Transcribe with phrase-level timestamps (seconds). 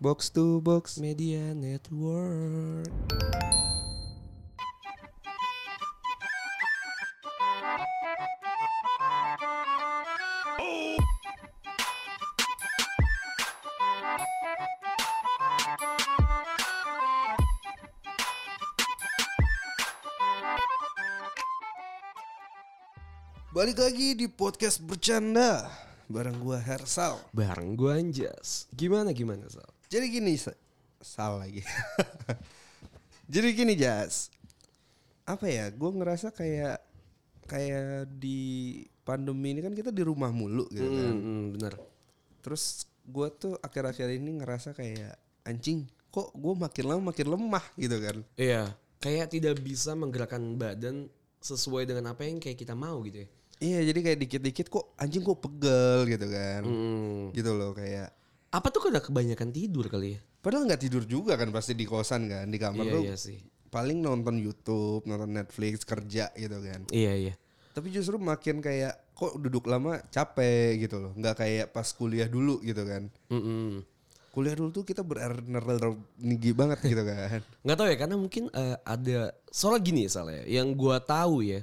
[0.00, 0.96] Box to box.
[0.96, 2.88] Media Network.
[23.52, 25.68] Balik lagi di podcast bercanda
[26.08, 27.20] bareng gua Hersal.
[27.36, 28.64] Bareng gue Anjas.
[28.72, 29.79] Gimana gimana Sal?
[29.90, 30.54] Jadi gini, Sa-
[31.02, 31.66] Sal lagi.
[33.32, 34.30] Jadi gini, Jas.
[35.26, 35.66] Apa ya?
[35.74, 36.78] Gue ngerasa kayak
[37.50, 38.38] kayak di
[39.02, 41.10] pandemi ini kan kita di rumah mulu gitu kan.
[41.10, 41.74] Hmm, hmm, bener.
[42.46, 47.98] Terus gue tuh akhir-akhir ini ngerasa kayak anjing, kok gue makin lama makin lemah gitu
[47.98, 48.22] kan.
[48.38, 48.70] Iya,
[49.02, 51.10] kayak tidak bisa menggerakkan badan
[51.42, 53.28] sesuai dengan apa yang kayak kita mau gitu ya.
[53.60, 56.62] Iya, jadi kayak dikit-dikit kok anjing kok pegel gitu kan.
[56.62, 57.34] Hmm.
[57.34, 58.14] Gitu loh kayak
[58.50, 60.20] Apa tuh udah kebanyakan tidur kali ya?
[60.42, 63.38] Padahal nggak tidur juga kan pasti di kosan kan di kamar Iya, tuh iya sih.
[63.70, 66.82] paling nonton YouTube, nonton Netflix, kerja gitu kan.
[66.90, 67.34] Iya iya.
[67.70, 72.58] Tapi justru makin kayak kok duduk lama capek gitu loh, nggak kayak pas kuliah dulu
[72.66, 73.06] gitu kan.
[73.30, 73.86] Mm-mm.
[74.34, 75.06] Kuliah dulu tuh kita
[76.18, 77.42] tinggi banget gitu kan.
[77.66, 81.62] Nggak tahu ya karena mungkin eh, ada soalnya gini soalnya yang gua tahu ya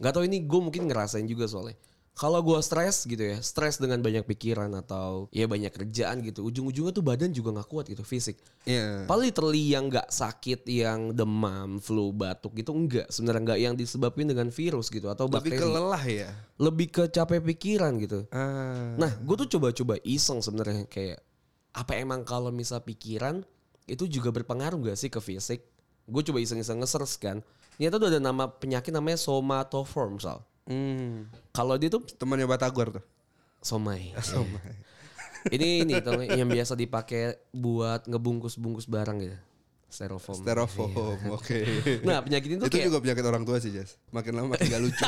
[0.00, 1.76] nggak tahu ini gue mungkin ngerasain juga soalnya
[2.20, 6.92] kalau gua stres gitu ya stres dengan banyak pikiran atau ya banyak kerjaan gitu ujung-ujungnya
[6.92, 8.36] tuh badan juga nggak kuat gitu fisik
[8.68, 9.08] Iya.
[9.08, 14.28] Paling literally yang nggak sakit yang demam flu batuk gitu enggak sebenarnya nggak yang disebabkan
[14.28, 16.28] dengan virus gitu atau Lebih bakteri ke lelah ya.
[16.60, 18.92] lebih ke capek pikiran gitu Ah.
[19.00, 21.24] Nah, gue tuh coba-coba iseng sebenarnya kayak
[21.72, 23.40] apa emang kalau misal pikiran
[23.88, 25.64] itu juga berpengaruh gak sih ke fisik?
[26.04, 27.40] Gue coba iseng-iseng nge-search kan.
[27.80, 30.44] Ternyata tuh ada nama penyakit namanya somatoform, Sal.
[30.70, 31.26] Hmm.
[31.50, 33.04] Kalau dia tuh Temannya Batagor tuh.
[33.60, 34.14] somai.
[34.22, 34.62] Somai.
[35.56, 39.38] ini ini nggak, yang biasa dipakai buat ngebungkus-bungkus barang gitu.
[39.90, 40.38] Styrofoam.
[40.46, 41.18] Styrofoam.
[41.34, 41.66] Oke.
[42.06, 43.98] Nah, penyakit itu, Itu kayak juga penyakit orang tua sih, Jas.
[44.14, 45.02] Makin lama makin gak lucu.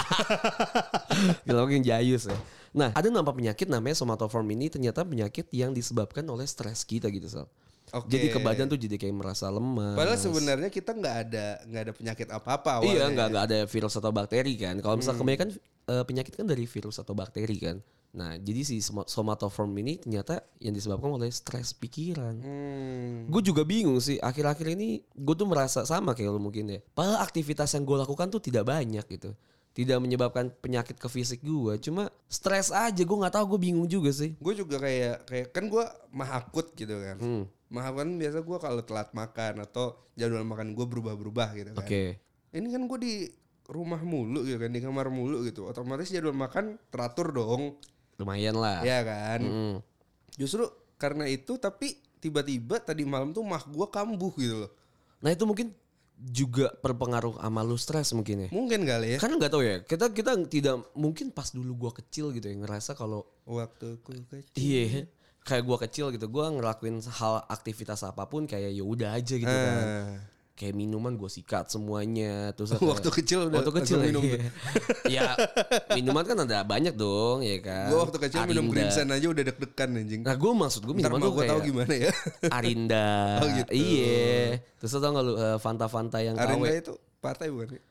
[1.47, 2.35] Gila makin jayus ya.
[2.75, 7.31] Nah, ada nama penyakit namanya somatoform ini ternyata penyakit yang disebabkan oleh stres kita gitu,
[7.31, 7.47] Sal.
[7.93, 8.09] Oke.
[8.09, 9.93] Jadi ke badan tuh jadi kayak merasa lemah.
[9.93, 12.89] Padahal sebenarnya kita nggak ada nggak ada penyakit apa-apa awalnya.
[12.97, 14.81] Iya, nggak nggak ada virus atau bakteri kan.
[14.81, 15.49] Kalau misalnya kebanyakan
[15.93, 17.77] eh, penyakit kan dari virus atau bakteri kan.
[18.13, 22.45] Nah, jadi si soma- somatoform ini ternyata yang disebabkan oleh stres pikiran.
[22.45, 23.29] Hmm.
[23.29, 24.21] Gue juga bingung sih.
[24.21, 26.81] Akhir-akhir ini gue tuh merasa sama kayak lo mungkin ya.
[26.93, 29.33] Padahal aktivitas yang gue lakukan tuh tidak banyak gitu.
[29.73, 31.81] Tidak menyebabkan penyakit ke fisik gue.
[31.81, 33.03] Cuma stres aja.
[33.03, 33.57] Gue nggak tahu.
[33.57, 34.37] Gue bingung juga sih.
[34.37, 37.17] Gue juga kayak kayak kan gue mahakut gitu kan.
[37.17, 37.45] Hmm.
[37.73, 41.81] Mahakut kan biasa gue kalau telat makan atau jadwal makan gue berubah-berubah gitu kan.
[41.81, 42.21] Oke.
[42.53, 43.15] Ini kan gue di
[43.73, 45.65] rumah mulu gitu kan di kamar mulu gitu.
[45.65, 47.81] Otomatis jadwal makan teratur dong.
[48.21, 48.85] Lumayan lah.
[48.85, 49.41] Ya kan.
[49.41, 49.77] Hmm.
[50.37, 50.69] Justru
[51.01, 54.71] karena itu tapi tiba-tiba tadi malam tuh mah gue kambuh gitu loh.
[55.25, 55.75] Nah itu mungkin
[56.23, 58.49] juga berpengaruh sama lu stres mungkin ya.
[58.55, 59.19] Mungkin kali ya.
[59.19, 59.77] Kan nggak tahu ya.
[59.83, 64.55] Kita kita tidak mungkin pas dulu gua kecil gitu ya ngerasa kalau Waktu ku kecil.
[64.55, 65.11] iya
[65.43, 69.51] kayak gua kecil gitu gua ngelakuin hal aktivitas apa pun kayak ya udah aja gitu
[69.51, 69.87] kan.
[70.63, 74.39] Kayak minuman gue sikat semuanya terus kayak- Waktu kecil udah waktu kecil minum iya.
[75.11, 75.23] ya
[75.91, 77.91] minuman kan ada banyak dong ya kan.
[77.91, 78.79] Gue waktu kecil minum Arinda.
[78.87, 80.23] Crimson aja udah deg-degan anjing.
[80.23, 82.11] Nah gue maksud gue minuman gue tahu kayak gimana ya.
[82.47, 83.11] Arinda.
[83.43, 83.71] Oh, gitu.
[83.75, 84.63] Iya.
[84.79, 86.79] Terus tau gak lu eh, Fanta-Fanta yang Arinda KW?
[86.79, 87.75] itu partai bukan?
[87.75, 87.83] sih?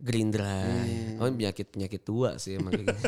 [0.00, 0.64] Gerindra.
[0.64, 1.20] Hmm.
[1.20, 3.04] Oh penyakit penyakit tua sih emang kayak gitu.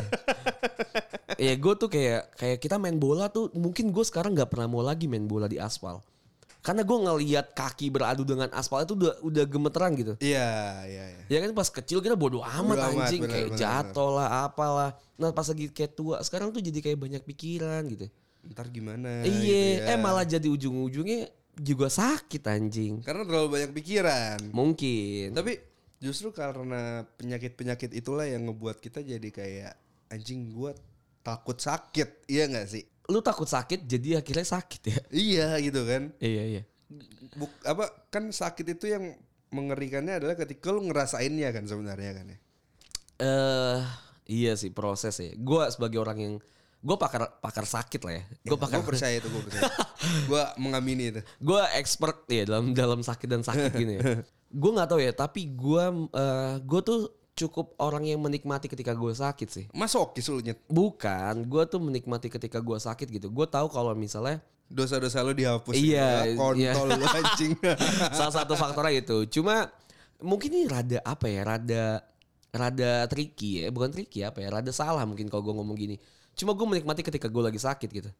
[1.49, 4.85] ya gue tuh kayak kayak kita main bola tuh mungkin gue sekarang nggak pernah mau
[4.85, 6.05] lagi main bola di aspal.
[6.65, 10.13] Karena gue ngeliat kaki beradu dengan aspal itu udah udah gemeteran gitu.
[10.19, 11.23] Iya, iya, iya.
[11.31, 14.27] Ya kan pas kecil kita bodo amat Bodo amat, anjing bener, kayak bener, jatuh lah
[14.49, 14.91] apalah.
[15.15, 18.07] Nah pas lagi kayak tua sekarang tuh jadi kayak banyak pikiran gitu.
[18.51, 19.23] Ntar gimana?
[19.23, 19.91] iya, gitu ya.
[19.95, 22.93] eh malah jadi ujung-ujungnya juga sakit anjing.
[23.01, 24.39] Karena terlalu banyak pikiran.
[24.53, 25.33] Mungkin.
[25.33, 25.57] Tapi
[25.97, 29.73] justru karena penyakit-penyakit itulah yang ngebuat kita jadi kayak
[30.13, 30.75] anjing gua
[31.25, 32.29] takut sakit.
[32.29, 32.83] Iya nggak sih?
[33.07, 34.99] Lu takut sakit jadi akhirnya sakit ya.
[35.11, 36.11] Iya gitu kan.
[36.19, 36.63] Iya iya.
[37.35, 39.15] Buk, apa kan sakit itu yang
[39.51, 42.37] mengerikannya adalah ketika lu ngerasainnya kan sebenarnya kan ya.
[43.17, 43.79] Eh
[44.27, 45.31] iya sih proses ya.
[45.39, 46.33] Gue sebagai orang yang
[46.77, 48.23] gue pakar pakar sakit lah ya.
[48.43, 48.83] Gue pakar.
[48.83, 49.71] Gue percaya itu gue percaya.
[50.29, 51.21] gue mengamini itu.
[51.39, 54.03] Gue expert ya dalam dalam sakit dan sakit gini ya.
[54.61, 55.11] Gue nggak tahu ya.
[55.11, 55.83] Tapi gue
[56.15, 59.65] eh gue tuh cukup orang yang menikmati ketika gue sakit sih.
[59.77, 60.57] Masokis lu nyet.
[60.65, 63.29] Bukan, gue tuh menikmati ketika gue sakit gitu.
[63.29, 65.79] Gue tahu kalau misalnya Dosa-dosa lu dihapus.
[65.79, 66.43] Iya, gitu.
[66.59, 66.75] iya.
[66.75, 67.55] Kontol lu anjing.
[68.11, 69.23] salah satu faktornya itu.
[69.39, 69.71] Cuma
[70.19, 71.47] mungkin ini rada apa ya?
[71.47, 72.03] Rada
[72.51, 74.51] rada tricky ya, bukan tricky apa ya?
[74.51, 75.95] Rada salah mungkin kalau gue ngomong gini.
[76.35, 78.11] Cuma gue menikmati ketika gue lagi sakit gitu.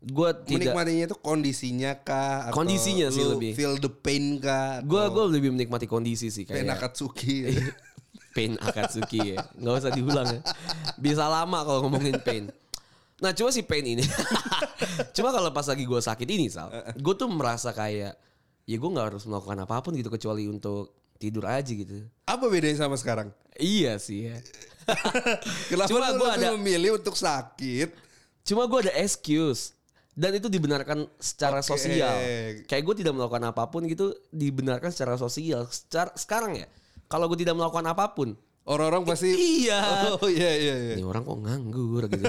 [0.00, 2.48] gue tidak Menikmatinya itu kondisinya kah?
[2.48, 3.52] Atau Kondisinya sih lebih.
[3.52, 4.80] Feel the pain kah?
[4.80, 7.52] gue gue lebih menikmati kondisi sih kayak Akatsuki.
[8.30, 10.40] pain Akatsuki ya nggak usah diulang ya
[10.96, 12.46] bisa lama kalau ngomongin pain
[13.20, 14.00] nah cuma si pain ini
[15.16, 18.16] cuma kalau pas lagi gue sakit ini sal gue tuh merasa kayak
[18.64, 22.80] ya gue nggak harus melakukan apa pun gitu kecuali untuk tidur aja gitu Apa bedanya
[22.80, 23.28] sama sekarang?
[23.60, 24.40] iya sih ya
[25.68, 27.92] Kenapa Cuma lu ada- memilih untuk sakit?
[28.42, 29.76] Cuma gue ada excuse
[30.16, 31.70] dan itu dibenarkan secara Oke.
[31.70, 32.16] sosial.
[32.66, 35.68] Kayak gue tidak melakukan apa pun gitu dibenarkan secara sosial.
[35.70, 36.66] Secara, sekarang ya,
[37.10, 38.38] kalau gue tidak melakukan apa pun,
[38.70, 39.32] Orang-orang pasti
[39.66, 40.14] iya.
[40.20, 40.94] Oh iya iya iya.
[41.00, 42.22] Ini orang kok nganggur gitu.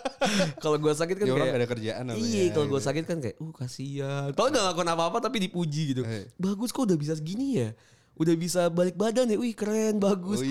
[0.62, 3.18] kalau gue sakit kan orang kayak gak ada kerjaan Iya, ya, kalau gue sakit kan
[3.22, 4.28] kayak, uh kasihan.
[4.34, 6.02] Kalau nggak lakukan apa-apa tapi dipuji gitu.
[6.04, 6.28] Eh.
[6.36, 7.70] Bagus kok udah bisa segini ya.
[8.18, 9.38] Udah bisa balik badan ya.
[9.38, 10.42] Wih keren, bagus.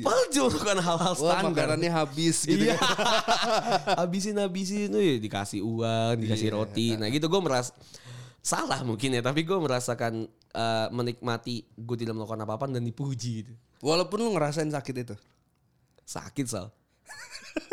[0.00, 1.50] Padahal cuma melakukan hal-hal Wah standar.
[1.50, 2.78] makanannya habis gitu iya.
[2.80, 4.06] kan.
[4.06, 6.56] habisin habisin Wih, dikasih uang, dikasih Iya.
[6.56, 6.88] roti.
[6.94, 7.74] Nah gitu gue merasa
[8.38, 13.52] salah mungkin ya, tapi gue merasakan eh, menikmati gue tidak melakukan apa-apa dan dipuji gitu.
[13.84, 15.14] Walaupun lu ngerasain sakit itu.
[16.02, 16.72] Sakit sal.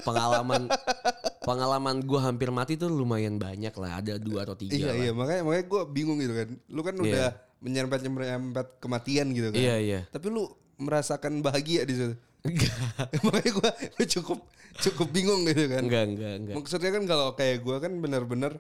[0.03, 0.68] Pengalaman
[1.44, 4.95] pengalaman gue hampir mati tuh lumayan banyak lah, ada dua atau tiga Iya lah.
[4.95, 6.50] iya makanya makanya gue bingung gitu kan.
[6.71, 7.03] Lu kan Iya.
[7.03, 7.27] udah
[7.63, 9.59] menyerempet nyerempet kematian gitu kan.
[9.59, 10.00] Iya, iya.
[10.12, 10.47] Tapi lu
[10.79, 12.15] merasakan bahagia di situ.
[13.27, 14.39] makanya gue gue cukup
[14.83, 15.83] cukup bingung gitu kan.
[15.88, 16.56] Enggak, enggak, enggak.
[16.59, 18.51] Maksudnya kan kalau kayak gue kan bener-bener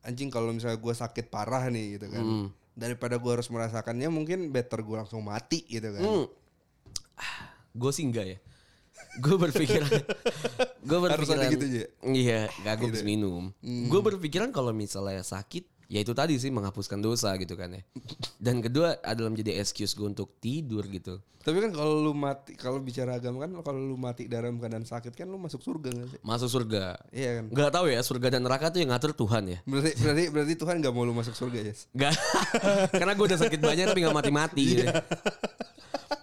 [0.00, 2.24] anjing kalau misalnya gue sakit parah nih gitu kan.
[2.24, 2.46] Hmm.
[2.78, 6.02] Daripada gue harus merasakannya mungkin better gue langsung mati gitu kan.
[6.02, 6.26] Hmm.
[7.74, 8.38] Gue sih enggak ya.
[9.18, 9.90] Gue berpikiran
[10.88, 11.84] gue berpikiran gitu aja?
[12.06, 13.50] Iya, gak gue habis minum.
[13.58, 13.90] Hmm.
[13.90, 17.82] Gue berpikiran kalau misalnya sakit, ya itu tadi sih menghapuskan dosa gitu kan ya.
[18.36, 21.16] Dan kedua adalah menjadi excuse gue untuk tidur gitu.
[21.40, 25.16] Tapi kan kalau lu mati kalau bicara agama kan kalau lu mati dalam keadaan sakit
[25.16, 26.20] kan lu masuk surga gak sih?
[26.20, 27.00] Masuk surga.
[27.08, 27.44] Iya kan.
[27.56, 29.58] Gak tahu ya surga dan neraka tuh yang ngatur Tuhan ya.
[29.64, 31.74] Berarti berarti berarti Tuhan gak mau lu masuk surga ya?
[31.96, 32.14] Gak.
[33.00, 34.64] Karena gue udah sakit banyak tapi gak mati-mati.
[34.76, 34.92] Gitu.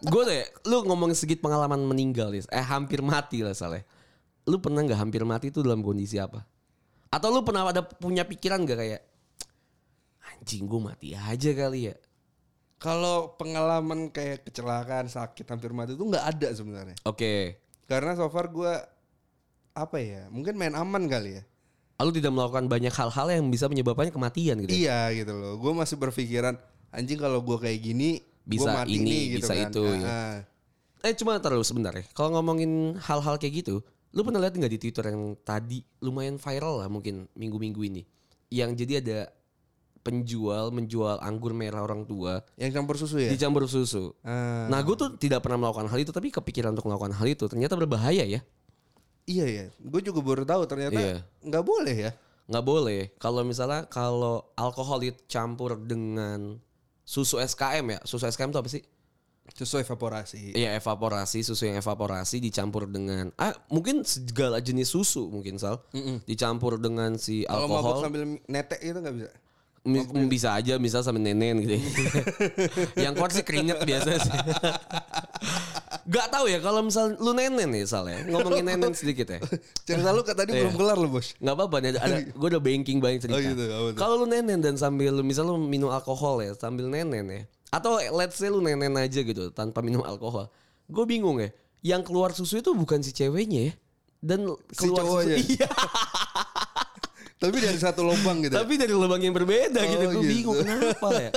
[0.06, 2.46] gue deh, lu ngomong sedikit pengalaman meninggal ya.
[2.54, 3.82] Eh hampir mati lah salah.
[4.46, 6.46] Lu pernah gak hampir mati itu dalam kondisi apa?
[7.10, 9.02] Atau lu pernah ada punya pikiran gak kayak
[10.46, 11.98] anjing gue mati aja kali ya.
[12.78, 16.94] Kalau pengalaman kayak kecelakaan, sakit, hampir mati itu nggak ada sebenarnya.
[17.02, 17.58] Oke.
[17.90, 18.70] Karena so far gue
[19.74, 20.30] apa ya?
[20.30, 21.44] Mungkin main aman kali ya.
[21.98, 24.70] Lalu tidak melakukan banyak hal-hal yang bisa menyebabkan kematian gitu.
[24.70, 25.58] Iya gitu loh.
[25.58, 26.62] Gue masih berpikiran
[26.94, 29.66] anjing kalau gue kayak gini, Bisa gua mati ini, nih, gitu bisa kan.
[29.66, 30.06] itu, ya.
[30.06, 30.36] Ah,
[31.02, 32.06] Eh cuma terus sebentar ya.
[32.14, 33.82] Kalau ngomongin hal-hal kayak gitu,
[34.14, 38.06] lu pernah lihat nggak di Twitter yang tadi lumayan viral lah mungkin minggu-minggu ini,
[38.54, 39.20] yang jadi ada
[40.06, 43.34] penjual menjual anggur merah orang tua Yang campur susu ya.
[43.34, 44.14] dicampur susu.
[44.22, 47.50] Ah, Nah gue tuh tidak pernah melakukan hal itu, tapi kepikiran untuk melakukan hal itu
[47.50, 48.46] ternyata berbahaya ya.
[49.26, 49.66] iya ya.
[49.82, 51.26] Gue juga baru tahu ternyata Iya.
[51.42, 52.12] nggak boleh ya.
[52.46, 53.02] Nggak boleh.
[53.18, 56.62] Kalau misalnya kalau alkohol dicampur dengan
[57.02, 58.86] susu SKM ya, susu SKM itu apa sih?
[59.50, 60.54] Susu evaporasi.
[60.54, 65.82] Iya evaporasi susu yang evaporasi dicampur dengan ah mungkin segala jenis susu mungkin sal
[66.26, 69.30] dicampur dengan si Kalau mabuk alkohol sambil netek itu nggak bisa.
[69.86, 71.78] Mi- bisa aja misal sama nenen gitu.
[71.78, 71.82] ya.
[73.06, 74.34] yang kuat sih keringet biasa sih.
[76.06, 79.40] Gak tahu ya kalau misal lu nenen nih sal ya ngomongin nenen sedikit ya.
[79.82, 81.34] Cerita lu tadi belum kelar loh bos.
[81.38, 83.38] Nggak apa-apa nih ada, ada gue udah banking banyak cerita.
[83.38, 83.64] Oh gitu?
[83.94, 87.42] Kalau lu nenen dan sambil lu misal lu minum alkohol ya sambil nenen ya.
[87.70, 90.50] Atau let's say lu nenen aja gitu tanpa minum alkohol.
[90.86, 91.50] Gue bingung ya.
[91.82, 93.74] Yang keluar susu itu bukan si ceweknya ya.
[94.18, 95.10] Dan Si keluar susu.
[95.22, 95.38] cowoknya.
[95.54, 95.70] Iya.
[97.46, 98.54] Tapi dari satu lubang gitu.
[98.54, 100.04] Tapi dari lubang yang berbeda gitu.
[100.04, 100.32] Oh, Gue gitu.
[100.32, 101.30] bingung kenapa ya.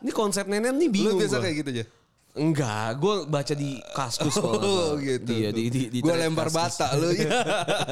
[0.00, 1.44] Ini konsep nenen nih Lu bingung biasa gua.
[1.44, 1.84] kayak gitu aja.
[2.32, 5.30] Enggak, gue baca di kaskus nggak Oh gitu.
[5.30, 6.80] Iya, di, di, di Gua thread lempar Kaskus.
[6.80, 7.08] bata lu.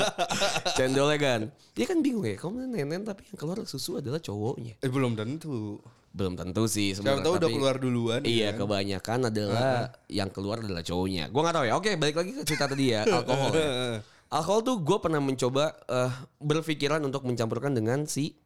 [0.77, 1.41] Cendolnya kan.
[1.73, 2.37] Dia kan bingung ya.
[2.37, 4.81] Kamu nenen tapi yang keluar susu adalah cowoknya.
[4.81, 5.77] eh belum tentu.
[6.11, 7.23] Belum tentu sih sebenarnya.
[7.23, 8.21] tahu udah keluar duluan.
[8.25, 8.59] Iya ya kan?
[8.59, 9.71] kebanyakan adalah
[10.09, 11.29] yang keluar adalah cowoknya.
[11.29, 11.75] Gue nggak tahu ya.
[11.77, 13.51] Oke balik lagi ke cerita tadi ya alkohol.
[13.53, 14.01] ya.
[14.31, 18.39] Alkohol tuh gue pernah mencoba eh, berpikiran untuk mencampurkan dengan si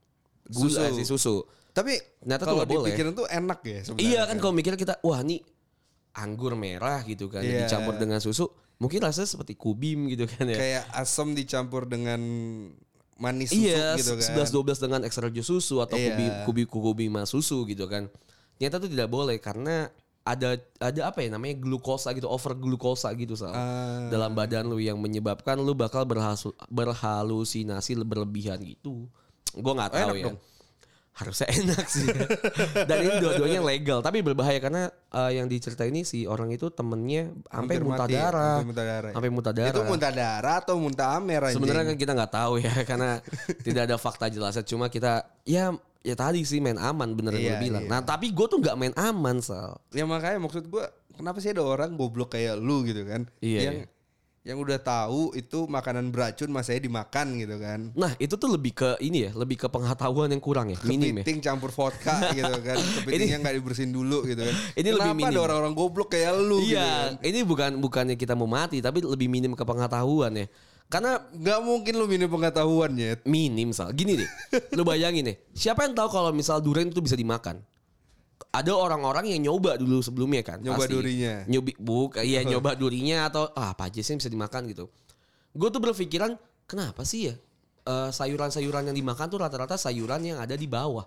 [0.48, 0.96] gula, Susu.
[0.96, 1.36] si susu.
[1.70, 2.86] Tapi Ternyata tuh kalau nggak boleh.
[2.88, 4.08] dipikirin tuh enak ya sebenarnya.
[4.08, 5.40] Iya kan kalau mikir kita wah nih
[6.14, 7.66] anggur merah gitu kan Iya.
[7.66, 8.46] dicampur dengan susu
[8.78, 10.56] mungkin rasanya seperti kubim gitu kan ya.
[10.56, 12.20] Kayak asam dicampur dengan
[13.14, 14.46] manis susu Iya, gitu kan.
[14.46, 16.14] 11 12 dengan extra jus susu atau Iya.
[16.14, 18.06] kubi kubi kubi mas susu gitu kan.
[18.56, 19.90] Ternyata tuh tidak boleh karena
[20.24, 23.52] ada ada apa ya namanya glukosa gitu, over glukosa gitu Sal.
[23.52, 24.08] Ah.
[24.08, 29.04] Dalam badan lu yang menyebabkan lu bakal berhasu, berhalusinasi berlebihan gitu.
[29.52, 30.26] Gua nggak tahu ya.
[30.32, 30.40] dong.
[31.14, 32.10] harusnya enak sih.
[32.90, 37.30] Dan ini dua-duanya legal, tapi berbahaya karena eh, yang diceritain ini si orang itu temennya
[37.46, 38.58] sampai muntah darah.
[38.58, 39.12] sampai muntah darah.
[39.14, 39.70] Sampai muntah darah.
[39.70, 41.54] Itu muntah darah atau muntah amer?
[41.54, 43.22] Sebenarnya kan kita nggak tahu ya karena
[43.62, 44.66] tidak ada fakta jelasnya.
[44.66, 45.70] Cuma kita ya
[46.04, 47.82] ya tadi sih main aman bener yang Iya, lu bilang.
[47.82, 47.90] iya.
[47.90, 49.80] Nah tapi gue tuh nggak main aman sal.
[49.90, 53.24] Ya makanya maksud gua kenapa sih ada orang goblok kayak lu gitu kan?
[53.40, 53.86] Iya, Yang iya.
[54.44, 57.80] yang udah tahu itu makanan beracun masanya dimakan gitu kan.
[57.96, 61.24] Nah itu tuh lebih ke ini ya, lebih ke pengetahuan yang kurang ya, minim ya.
[61.24, 62.76] Kepiting campur vodka gitu kan.
[63.00, 64.52] Kepitingnya nggak dibersihin dulu gitu kan.
[64.76, 65.40] Ini lebih Kenapa ada minim.
[65.40, 67.16] orang-orang goblok kayak lu gitu kan?
[67.16, 70.46] Iya, ini bukan bukannya kita mau mati, tapi lebih minim ke pengetahuan ya.
[70.94, 73.18] Karena Nggak mungkin lu minim pengetahuan ya.
[73.26, 73.90] minim sal.
[73.90, 74.28] Gini nih,
[74.78, 77.58] lu bayangin nih, siapa yang tahu kalau misal durian itu bisa dimakan?
[78.54, 80.62] Ada orang-orang yang nyoba dulu sebelumnya kan.
[80.62, 80.94] Nyoba pasti.
[80.94, 81.42] durinya.
[81.50, 84.86] Nyobi, buk, iya nyoba durinya atau ah, apa aja sih yang bisa dimakan gitu.
[85.50, 86.38] Gue tuh berpikiran
[86.70, 87.34] kenapa sih ya
[87.90, 91.02] eh, sayuran-sayuran yang dimakan tuh rata-rata sayuran yang ada di bawah.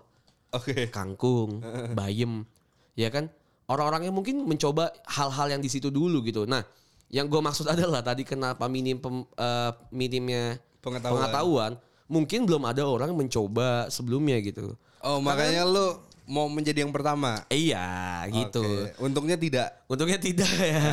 [0.52, 0.92] Oke.
[0.92, 1.64] kangkung,
[1.98, 2.44] bayem,
[2.92, 3.32] ya kan?
[3.72, 6.44] Orang-orang yang mungkin mencoba hal-hal yang di situ dulu gitu.
[6.44, 6.64] Nah,
[7.08, 11.12] yang gue maksud adalah tadi kenapa minim pem- eh, minimnya Pengetahuan.
[11.16, 11.72] pengetahuan,
[12.06, 14.76] mungkin belum ada orang mencoba sebelumnya gitu.
[15.00, 15.98] Oh makanya lu
[16.28, 17.40] mau menjadi yang pertama.
[17.48, 18.60] Iya, gitu.
[18.60, 19.00] Oke.
[19.00, 19.68] Untungnya tidak.
[19.88, 20.84] Untungnya tidak ya.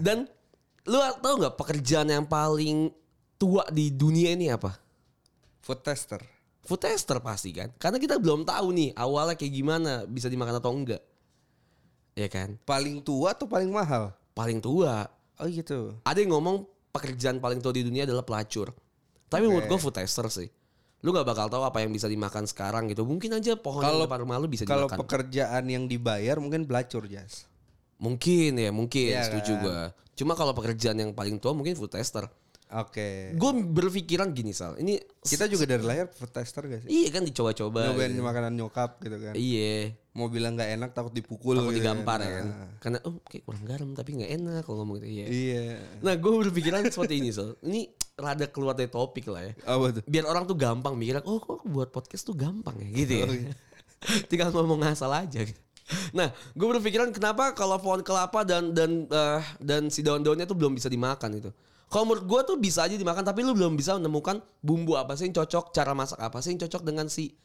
[0.00, 0.24] Dan
[0.88, 2.88] lu tahu nggak pekerjaan yang paling
[3.36, 4.72] tua di dunia ini apa?
[5.60, 6.20] Food tester.
[6.64, 7.68] Food tester pasti kan.
[7.76, 11.02] Karena kita belum tahu nih awalnya kayak gimana bisa dimakan atau enggak.
[12.16, 12.56] Ya kan?
[12.64, 14.16] Paling tua atau paling mahal?
[14.32, 15.08] Paling tua.
[15.36, 15.98] Oh gitu.
[16.02, 18.70] Ada yang ngomong pekerjaan paling tua di dunia adalah pelacur.
[19.26, 20.46] Tapi menurut gue food tester sih.
[21.02, 23.02] Lu gak bakal tahu apa yang bisa dimakan sekarang gitu.
[23.02, 24.98] Mungkin aja pohon yang Kalau- depan rumah lu bisa Kalau dimakan.
[25.04, 27.44] pekerjaan yang dibayar mungkin pelacur jas.
[27.96, 29.62] Mungkin ya, mungkin Iya setuju kan?
[29.62, 29.80] gua.
[30.14, 32.24] Cuma kalau pekerjaan yang paling tua mungkin food tester.
[32.72, 33.34] Oke.
[33.34, 34.74] Gue berpikiran gini Sal.
[34.76, 36.90] Ini Kita juga dari lahir food tester gak sih?
[36.90, 37.92] iya kan dicoba-coba.
[37.92, 38.22] Nyobain gitu.
[38.22, 39.34] makanan nyokap gitu kan.
[39.34, 39.94] Iya.
[40.14, 41.58] Mau bilang nggak enak takut dipukul.
[41.58, 42.26] Takut gitu digampar kan.
[42.26, 42.46] ya kan.
[42.46, 42.70] Nah.
[42.78, 45.06] Karena oh kayak kurang garam tapi nggak enak kalau ngomong gitu.
[45.10, 45.26] Iya.
[45.26, 45.62] Iya.
[46.06, 47.58] Nah gue berpikiran seperti ini Sal.
[47.66, 49.52] Ini rada keluar dari topik lah ya.
[49.66, 50.02] Apa tuh?
[50.06, 53.26] biar orang tuh gampang mikir oh kok buat podcast tuh gampang ya gitu ya.
[54.30, 55.42] Tinggal ngomong ngasal aja.
[55.42, 55.60] gitu.
[56.16, 60.78] Nah, gue berpikiran kenapa kalau pohon kelapa dan dan eh, dan si daun-daunnya tuh belum
[60.78, 61.50] bisa dimakan itu.
[61.92, 65.28] Kalau menurut gue tuh bisa aja dimakan tapi lu belum bisa menemukan bumbu apa sih
[65.28, 67.36] yang cocok, cara masak apa sih yang cocok dengan si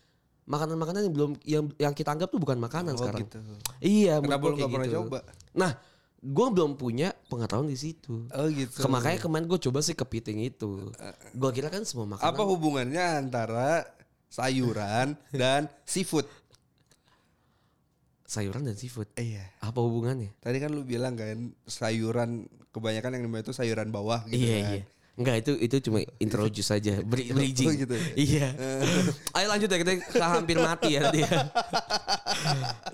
[0.45, 3.25] makanan-makanan yang belum yang yang kita anggap tuh bukan makanan Oh, sekarang.
[3.25, 3.37] gitu.
[3.79, 4.97] Iya, Kenapa lu nggak kayak pernah gitu.
[5.01, 5.19] coba?
[5.51, 5.71] Nah,
[6.19, 8.27] gue belum punya pengetahuan di situ.
[8.29, 8.75] Oh gitu.
[8.75, 10.89] Ke- Makanya kemarin gue coba sih kepiting itu.
[11.31, 13.87] Gue kira kan semua makanan Apa hubungannya antara
[14.27, 16.27] sayuran dan seafood?
[18.23, 19.09] sayuran dan seafood.
[19.15, 19.41] Iya.
[19.59, 20.37] Apa hubungannya?
[20.37, 24.57] Tadi kan lu bilang kan sayuran kebanyakan yang di mana itu sayuran bawah gitu iya
[24.59, 24.69] kan.
[24.71, 24.83] iya.
[25.19, 27.83] Enggak itu itu cuma introduce saja, bridging.
[27.83, 28.07] Gitu ya?
[28.15, 28.47] Iya.
[29.35, 31.31] Ayo lanjut ya kita hampir mati ya nanti ya.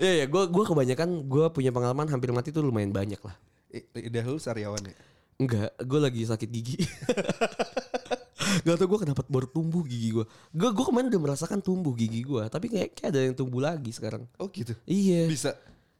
[0.02, 3.38] Iya iya, gue gua kebanyakan gue punya pengalaman hampir mati tuh lumayan banyak lah.
[3.94, 4.96] Lidah lu sariawan ya?
[5.38, 6.76] Enggak, gue lagi sakit gigi.
[8.66, 10.24] Gak tau gue kenapa baru tumbuh gigi gue.
[10.50, 13.92] Gue gue kemarin udah merasakan tumbuh gigi gue, tapi kayak, kayak ada yang tumbuh lagi
[13.94, 14.26] sekarang.
[14.40, 14.74] Oh gitu.
[14.88, 15.28] Iya.
[15.30, 15.54] Bisa.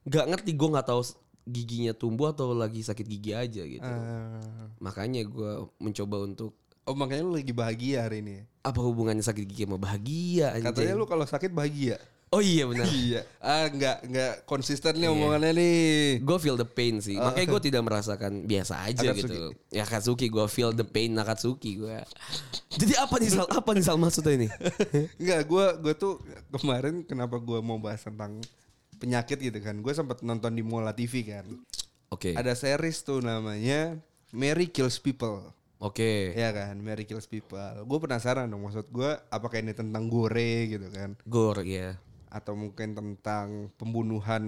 [0.08, 1.02] Gak ngerti gue nggak tahu
[1.46, 3.86] giginya tumbuh atau lagi sakit gigi aja gitu.
[3.86, 4.42] Ah.
[4.82, 8.42] Makanya gue mencoba untuk oh makanya lu lagi bahagia hari ini.
[8.42, 8.44] ya?
[8.66, 10.74] apa hubungannya sakit gigi sama bahagia anjing?
[10.74, 12.02] Katanya lu kalau sakit bahagia.
[12.34, 12.90] Oh iya benar.
[13.06, 13.22] iya.
[13.38, 16.18] Ah nggak nggak konsisten nih omongannya nih.
[16.18, 17.14] gue feel the pain sih.
[17.14, 19.22] Makanya gue tidak merasakan biasa aja Akatsuki.
[19.22, 19.42] gitu.
[19.70, 21.98] Ya Katsuki gue feel the pain Nakatsuki gue.
[22.74, 23.46] Jadi apa nih Sal?
[23.46, 24.48] Apa nih Sal maksudnya ini?
[25.22, 26.18] Enggak, gue gue tuh
[26.50, 28.42] kemarin kenapa gue mau bahas tentang
[28.96, 29.78] penyakit gitu kan.
[29.80, 31.46] Gue sempat nonton di Mola TV kan.
[32.10, 32.32] Oke.
[32.32, 33.98] Ada series tuh namanya
[34.32, 35.52] Mary Kills People.
[35.76, 36.32] Oke.
[36.32, 37.60] Ya kan, Mary Kills People.
[37.84, 42.00] Gue penasaran dong maksud gue apakah ini tentang gore gitu kan Gore ya.
[42.26, 44.44] atau mungkin tentang pembunuhan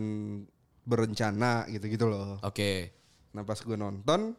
[0.84, 2.40] berencana gitu-gitu loh.
[2.40, 2.92] Oke.
[3.36, 4.32] Nah pas gue nonton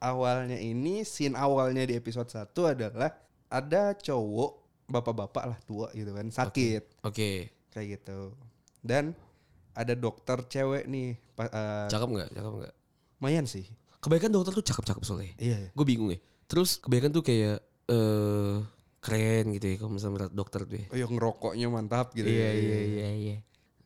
[0.00, 3.12] awalnya ini scene awalnya di episode 1 adalah
[3.46, 4.50] ada cowok
[4.88, 7.48] bapak-bapak lah tua gitu kan sakit Oke.
[7.70, 8.34] kayak gitu
[8.82, 9.14] dan
[9.72, 12.28] ada dokter cewek nih pa- eh, Cakep nggak?
[12.32, 12.74] Cakep nggak?
[13.16, 13.64] lumayan sih
[13.96, 15.30] Kebanyakan dokter tuh cakep-cakep soalnya.
[15.36, 15.70] iya iya.
[15.70, 16.18] Gue bingung ya.
[16.44, 18.56] Terus kebanyakan tuh kayak eh
[18.98, 20.86] keren gitu ya kalau misalnya dokter tuh ya.
[20.88, 22.52] oh yang ngerokoknya mantap gitu Iya ya.
[22.52, 23.36] iya iya iya.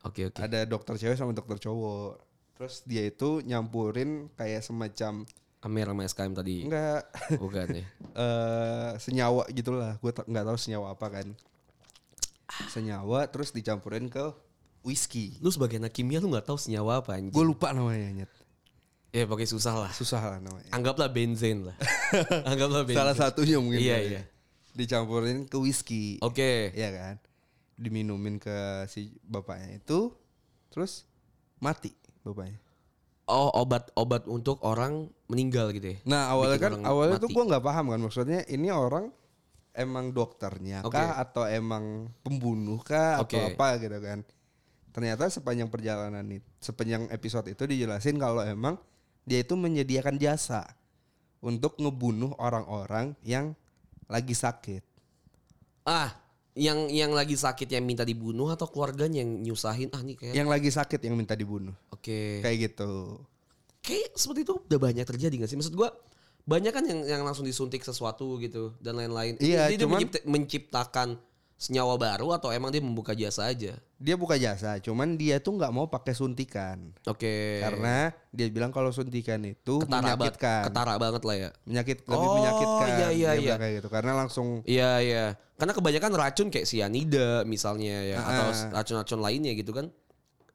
[0.03, 0.39] Oke oke.
[0.39, 2.21] ada dokter cewek sama dokter cowok
[2.53, 5.29] terus dia itu nyampurin kayak semacam
[5.59, 6.57] Amer sama SKM tadi.
[6.65, 7.03] enggak
[7.37, 7.85] Bukan ya.
[8.23, 11.27] eh senyawa gitulah gue nggak tahu senyawa apa kan
[12.67, 14.33] senyawa terus dicampurin ke
[14.87, 17.29] whisky Lu sebagai anak kimia lu nggak tahu senyawa apa anjing.
[17.29, 18.31] gue lupa namanya nyet
[19.11, 19.91] Ya pakai susah lah.
[19.91, 21.77] susah lah namanya Anggaplah benzen lah.
[22.51, 22.97] Anggaplah benzen.
[22.97, 24.15] salah satunya mungkin Iya kali iya.
[24.15, 24.23] ya.
[24.73, 26.71] dicampurin ke whisky Oke.
[26.71, 27.17] Iya kan
[27.75, 30.09] diminumin ke si bapaknya itu
[30.69, 31.05] terus
[31.59, 32.57] mati bapaknya.
[33.27, 35.99] Oh obat obat untuk orang meninggal gitu ya?
[36.05, 37.35] Nah awalnya Bikin kan awalnya tuh mati.
[37.35, 39.11] gua nggak paham kan maksudnya ini orang
[39.73, 40.95] emang dokternya Oke.
[40.95, 43.53] kah atau emang pembunuh kah atau Oke.
[43.53, 44.19] apa gitu kan.
[44.97, 48.81] Ternyata sepanjang perjalanan itu sepanjang episode itu dijelasin kalau emang
[49.23, 50.65] dia itu menyediakan jasa
[51.39, 53.53] untuk ngebunuh orang-orang yang
[54.09, 54.81] lagi sakit.
[55.85, 56.17] Ah
[56.57, 60.49] yang yang lagi sakit yang minta dibunuh atau keluarganya yang nyusahin ah nih kayak Yang
[60.49, 61.77] lagi sakit yang minta dibunuh.
[61.93, 63.21] oke Kayak gitu.
[63.85, 65.93] kayak seperti itu udah banyak terjadi gak sih maksud gua
[66.43, 71.09] banyak kan yang yang langsung disuntik sesuatu gitu dan lain-lain Iya, dia cuman- mencipta- menciptakan
[71.57, 75.73] senyawa baru atau emang dia membuka jasa aja Dia buka jasa, cuman dia tuh nggak
[75.73, 76.93] mau pakai suntikan.
[77.03, 80.63] oke Karena dia bilang kalau suntikan itu ketara menyakitkan.
[80.69, 83.55] ketara banget lah ya menyakit lebih Oh, menyakitkan iya, iya, dia iya.
[83.57, 85.25] kayak gitu karena langsung Iya iya.
[85.57, 88.69] Karena kebanyakan racun kayak cyanida misalnya ya atau Ah.
[88.77, 89.89] racun-racun lainnya gitu kan.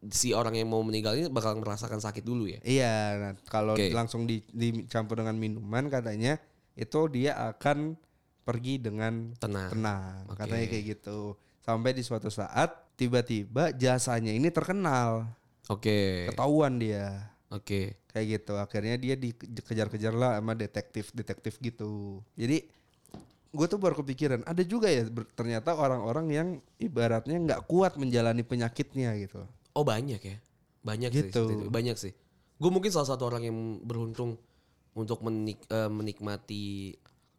[0.03, 2.61] Si orang yang mau meninggal ini bakal merasakan sakit dulu ya.
[2.61, 3.89] iya nah, kalau Oke.
[3.89, 6.37] langsung di- dicampur dengan minuman katanya
[6.73, 7.97] itu dia akan
[8.41, 9.69] pergi dengan Tenang.
[9.71, 10.37] tenang Oke.
[10.41, 15.29] katanya kayak gitu sampai di suatu saat tiba-tiba jasanya ini terkenal
[15.69, 16.29] Oke.
[16.29, 18.01] ketahuan dia Oke.
[18.09, 22.65] kayak gitu akhirnya dia dikejar-kejar lah sama detektif detektif gitu jadi
[23.51, 25.03] gue tuh baru kepikiran ada juga ya
[25.35, 26.47] ternyata orang-orang yang
[26.79, 30.37] ibaratnya nggak kuat menjalani penyakitnya gitu Oh banyak ya.
[30.83, 31.19] Banyak sih.
[31.31, 31.43] Gitu.
[31.47, 31.71] itu.
[31.71, 32.11] Banyak sih.
[32.59, 34.35] Gue mungkin salah satu orang yang beruntung
[34.91, 36.91] untuk menik- eh, menikmati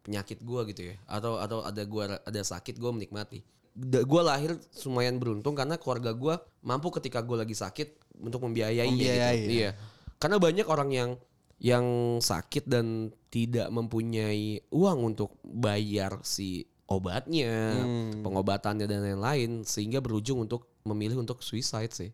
[0.03, 0.95] penyakit gue gitu ya.
[1.07, 3.41] Atau atau ada gua ada sakit gue menikmati.
[3.81, 8.91] Gue lahir lumayan beruntung karena keluarga gue mampu ketika gue lagi sakit untuk membiayai.
[8.91, 9.53] Membiayai, gitu.
[9.53, 9.59] ya.
[9.59, 9.71] Iya.
[10.21, 11.11] Karena banyak orang yang
[11.63, 11.87] yang
[12.19, 18.21] sakit dan tidak mempunyai uang untuk bayar si obatnya, Hmm.
[18.21, 22.11] pengobatannya dan lain-lain sehingga berujung untuk memilih untuk suicide sih.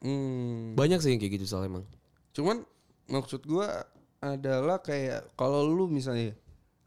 [0.00, 0.74] Hmm.
[0.74, 1.84] Banyak sih yang kayak gitu soalnya emang.
[2.32, 2.64] Cuman
[3.06, 3.84] maksud gua
[4.18, 6.32] adalah kayak kalau lu misalnya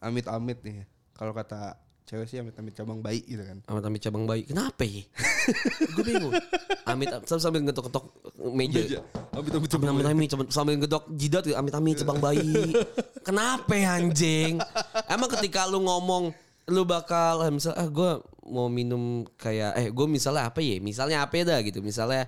[0.03, 0.83] amit-amit nih,
[1.15, 3.63] kalau kata cewek sih amit-amit cabang bayi gitu kan.
[3.71, 4.43] Amit amit cabang bayi.
[4.43, 5.07] Kenapa ya?
[5.95, 6.35] Gue bingung.
[6.83, 8.05] Amit sambil, sambil ngetok-ngetok
[8.51, 8.81] meja.
[9.31, 12.75] Amit-amit Amit amit amit sambil- sambil ngedok jidat amit amit cabang bayi.
[13.27, 14.59] Kenapa ya, anjing?
[15.07, 16.35] Emang ketika lu ngomong
[16.67, 18.11] lu bakal misal ah gue
[18.47, 22.23] mau minum kayak eh gue misalnya apa ya misalnya apa ya dah gitu misalnya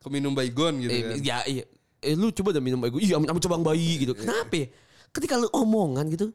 [0.00, 1.16] Keminum baygon gitu eh, kan.
[1.20, 1.64] ya iya
[2.00, 4.66] eh, lu coba dah minum bayi iya amit amit cabang bayi gitu kenapa ya?
[5.12, 6.32] ketika lu omongan gitu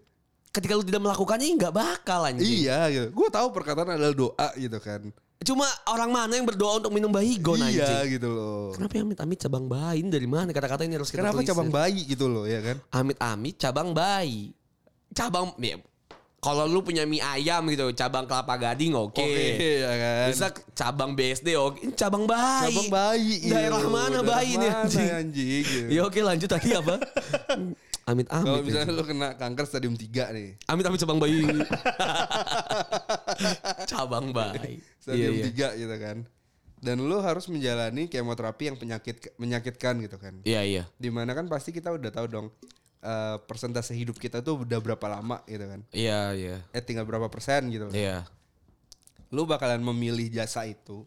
[0.49, 3.07] ketika lu tidak melakukannya nggak bakal anjing Iya gitu.
[3.13, 5.01] Gua tahu perkataan adalah doa gitu kan.
[5.39, 8.19] Cuma orang mana yang berdoa untuk minum bayigon iya anjing?
[8.19, 8.75] gitu loh.
[8.75, 9.97] Kenapa ya amit-amit cabang bayi?
[10.03, 11.73] Ini dari mana kata-kata ini harus kita Kenapa tulis cabang ya?
[11.79, 12.75] bayi gitu loh ya kan?
[12.91, 14.51] Amit-amit cabang bayi.
[15.15, 15.79] Cabang ya,
[16.39, 19.19] kalau lu punya mie ayam gitu, cabang kelapa gading oke.
[19.59, 20.27] ya kan.
[20.31, 21.83] Bisa cabang BSD oke.
[21.83, 22.71] Ini cabang bayi.
[22.71, 23.33] cabang bayi.
[23.43, 23.51] gitu.
[23.51, 25.09] Daerah mana Daerah bayi nih mana, anjing?
[25.11, 25.87] anjing gitu.
[25.91, 26.95] Ya oke lanjut tadi apa?
[28.09, 28.49] Kalau Amit-amit.
[28.49, 28.61] ya.
[28.65, 30.49] misalnya lu kena kanker stadium 3 nih.
[30.65, 31.45] Amit-amit cabang bayi.
[33.91, 34.81] cabang bayi.
[34.81, 35.69] Iya, Stadium iya.
[35.75, 36.17] 3 gitu kan.
[36.79, 40.41] Dan lu harus menjalani kemoterapi yang penyakit menyakitkan gitu kan.
[40.47, 40.83] Iya, iya.
[40.95, 42.47] Di mana kan pasti kita udah tahu dong
[43.03, 45.81] eh, persentase hidup kita tuh udah berapa lama gitu kan.
[45.91, 46.55] Iya, iya.
[46.75, 47.87] Eh tinggal berapa persen gitu.
[47.91, 48.27] Iya.
[49.29, 51.05] Lu bakalan memilih jasa itu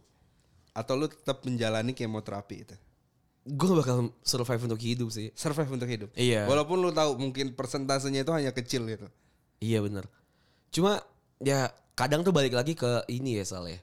[0.73, 2.77] atau lu tetap menjalani kemoterapi itu.
[3.43, 5.35] Gue bakal survive untuk hidup sih.
[5.35, 6.11] Survive untuk hidup.
[6.15, 6.47] Iya.
[6.47, 9.11] Walaupun lu tahu mungkin persentasenya itu hanya kecil gitu.
[9.59, 10.07] Iya bener.
[10.71, 11.03] Cuma
[11.43, 13.83] ya kadang tuh balik lagi ke ini ya Sal ya.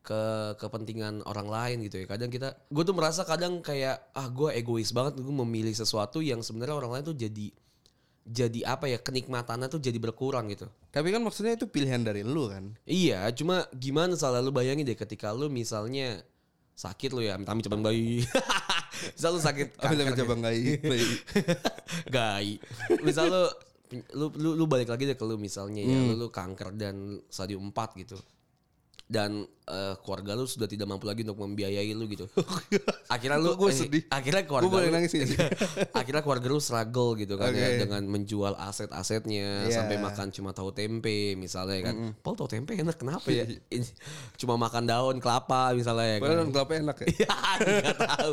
[0.00, 0.22] Ke
[0.56, 2.06] kepentingan orang lain gitu ya.
[2.08, 6.40] Kadang kita, gue tuh merasa kadang kayak ah gue egois banget gue memilih sesuatu yang
[6.40, 7.52] sebenarnya orang lain tuh jadi
[8.20, 10.68] jadi apa ya kenikmatannya tuh jadi berkurang gitu.
[10.88, 12.72] Tapi kan maksudnya itu pilihan dari lu kan.
[12.84, 16.22] Iya, cuma gimana salah lu bayangin deh ketika lu misalnya
[16.76, 18.24] sakit lu ya, amit-amit cabang bayi.
[19.16, 20.24] Misal lu sakit yang gitu.
[20.24, 20.80] cabang bayi?
[22.14, 22.56] Gai.
[23.02, 23.42] Misal lu,
[24.14, 26.14] lu lu lu balik lagi deh ke lu misalnya ya, Hmm.
[26.14, 28.16] lu, lu kanker dan stadium 4 gitu.
[29.10, 32.30] Dan eh, keluarga lu sudah tidak mampu lagi untuk membiayai lu gitu.
[33.10, 34.02] Akhirnya lu gua eh, sedih?
[34.06, 35.34] akhirnya keluarga Gua boleh lu nangis ini?
[35.90, 37.78] akhirnya keluarga lu struggle gitu kan ya Oke.
[37.82, 39.82] dengan menjual aset-asetnya Iya.
[39.82, 42.14] sampai makan cuma tahu tempe misalnya kan.
[42.22, 43.50] Paul tahu tempe enak kenapa ya?
[43.50, 43.86] Ini
[44.38, 46.30] cuma makan daun kelapa misalnya ya kan.
[46.38, 47.06] Daun kelapa enak ya.
[47.10, 47.28] Iya,
[47.82, 48.32] nggak tahu.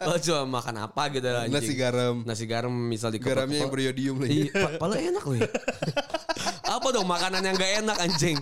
[0.00, 1.52] Kalau cuma makan apa gitu anjing.
[1.52, 2.16] Nasi garam.
[2.24, 4.48] Nasi garam misal di Garamnya yang beriodium lagi.
[4.48, 4.80] Iya,
[5.12, 5.48] enak loh ya.
[6.78, 8.38] Apa dong makanan yang gak enak anjing?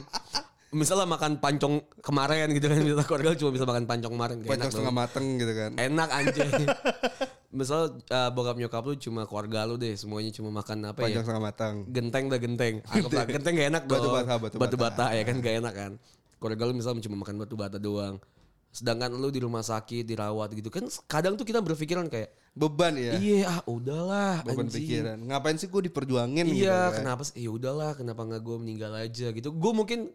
[0.71, 4.37] Misalnya makan pancong kemarin gitu kan, misalnya keluarga lu cuma bisa makan pancong kemarin.
[4.43, 5.71] Pancong enak setengah mateng gitu kan.
[5.79, 6.51] Enak anjing.
[7.57, 11.25] Misal eh, bokap nyokap lu cuma keluarga lu deh, semuanya cuma makan apa Pancong ya?
[11.25, 11.75] setengah matang.
[11.89, 12.75] Genteng dah genteng.
[12.93, 13.97] Anggaplah genteng gak enak dong.
[13.97, 15.05] Batu bata, batu batu bata.
[15.09, 15.93] bata ya kan gak enak kan.
[16.37, 18.21] keluarga lu misalnya cuma makan batu bata doang.
[18.69, 23.17] Sedangkan lu di rumah sakit dirawat gitu kan kadang tuh kita berpikiran kayak Beban ya.
[23.17, 24.85] iya ah udahlah Beban anjing.
[24.85, 25.17] pikiran.
[25.17, 27.01] Ngapain sih gue diperjuangin gitu Iya, kan.
[27.01, 27.41] kenapa sih?
[27.41, 29.49] Ya udahlah, kenapa nggak gue meninggal aja gitu.
[29.49, 30.13] Gue mungkin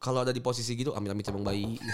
[0.00, 1.76] kalau ada di posisi gitu, amit-amit cabang bayi.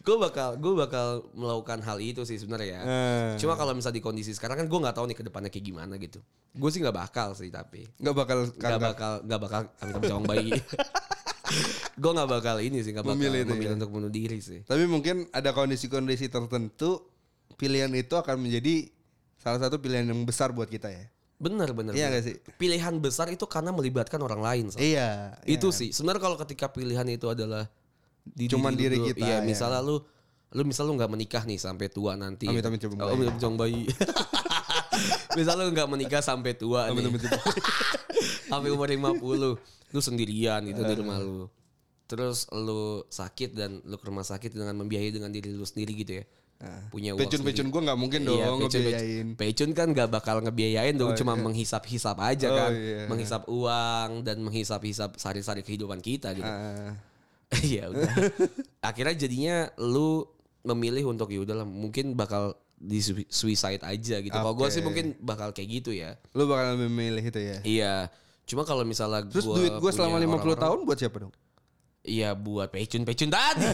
[0.00, 2.80] gue bakal gue bakal melakukan hal itu sih sebenarnya.
[2.82, 3.30] Eh.
[3.38, 5.94] Cuma kalau misalnya di kondisi sekarang kan gue nggak tahu nih ke depannya kayak gimana
[6.00, 6.18] gitu.
[6.56, 10.50] Gue sih nggak bakal sih tapi Nggak bakal nggak bakal nggak bakal amit-amit cabang bayi.
[12.00, 13.76] gue nggak bakal ini sih nggak bakal Memilih memilih, itu ya?
[13.76, 14.64] untuk bunuh diri sih.
[14.64, 17.04] Tapi mungkin ada kondisi-kondisi tertentu
[17.60, 18.88] pilihan itu akan menjadi
[19.36, 21.04] salah satu pilihan yang besar buat kita ya.
[21.40, 21.96] Bener bener.
[21.96, 22.20] Iya bener.
[22.20, 22.34] nggak sih?
[22.60, 24.64] Pilihan besar itu karena melibatkan orang lain.
[24.68, 24.84] Sal.
[24.84, 25.40] Iya.
[25.48, 25.78] itu iya.
[25.80, 27.64] sih sebenarnya kalau ketika pilihan itu adalah
[28.20, 29.44] di Cuman diri dulu, kita, iya ya.
[29.44, 29.96] misalnya lu
[30.50, 33.38] lu misal lu nggak menikah nih sampai tua nanti Amit, amit, cabang Oh, amit, amit,
[33.38, 33.86] cabang bayi
[35.38, 37.06] misal lu nggak menikah sampai tua nih
[38.50, 41.46] sampai umur 50 lu sendirian gitu di rumah lu
[42.10, 46.18] terus lu sakit dan lu ke rumah sakit dengan membiayai dengan diri lu sendiri gitu
[46.18, 46.24] ya
[46.90, 49.26] punya uang Pecun-pecun gue nggak mungkin Iya, dong pecun, ngebiayain.
[49.32, 49.40] pecun.
[49.40, 51.40] Pecun kan gak bakal ngebiayain dong, Oh, cuma iya.
[51.40, 53.00] menghisap-hisap aja Oh, kan, iya.
[53.08, 56.44] menghisap uang dan menghisap-hisap sari-sari kehidupan kita gitu.
[56.44, 56.92] Ah,
[57.64, 58.12] Iya udah.
[58.88, 60.28] Akhirnya jadinya lu
[60.60, 64.30] memilih untuk ya udahlah mungkin bakal di sui- suicide aja gitu.
[64.30, 66.20] Kalau gue sih mungkin bakal kayak gitu ya.
[66.32, 67.58] lu bakal memilih itu ya.
[67.60, 67.94] Iya.
[68.44, 71.32] Cuma kalau misalnya Terus gua duit gue selama 50 orang-orang- tahun buat siapa dong?
[72.00, 73.66] Iya buat pecun-pecun tadi.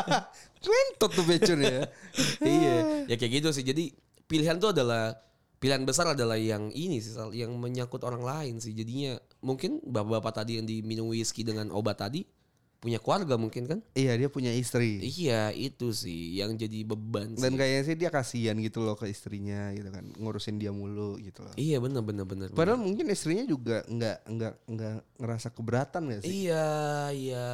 [0.64, 1.84] Rentot tuh pecun ya.
[2.40, 2.76] iya.
[3.04, 3.64] Ya kayak gitu sih.
[3.64, 3.92] Jadi
[4.24, 5.12] pilihan tuh adalah
[5.60, 8.72] pilihan besar adalah yang ini sih yang menyangkut orang lain sih.
[8.72, 12.24] Jadinya mungkin bapak-bapak tadi yang diminum whisky dengan obat tadi
[12.80, 13.78] punya keluarga mungkin kan?
[13.92, 15.04] iya dia punya istri.
[15.04, 17.44] Iya itu sih yang jadi beban sih.
[17.44, 20.08] Dan kayaknya sih dia kasihan gitu loh ke istrinya gitu kan.
[20.16, 21.52] Ngurusin dia mulu gitu loh.
[21.60, 22.48] Iya bener bener bener.
[22.48, 22.56] bener.
[22.56, 26.48] Padahal mungkin istrinya juga nggak nggak nggak ngerasa keberatan gak sih?
[26.48, 26.68] Iya
[27.12, 27.48] iya.